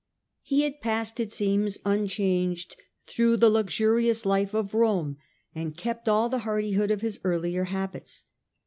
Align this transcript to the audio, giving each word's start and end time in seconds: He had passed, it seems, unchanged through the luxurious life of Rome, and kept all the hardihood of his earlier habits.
He 0.41 0.63
had 0.63 0.81
passed, 0.81 1.19
it 1.19 1.31
seems, 1.31 1.77
unchanged 1.85 2.75
through 3.05 3.37
the 3.37 3.51
luxurious 3.51 4.25
life 4.25 4.55
of 4.55 4.73
Rome, 4.73 5.17
and 5.53 5.77
kept 5.77 6.09
all 6.09 6.27
the 6.27 6.39
hardihood 6.39 6.89
of 6.89 7.01
his 7.01 7.19
earlier 7.23 7.65
habits. 7.65 8.23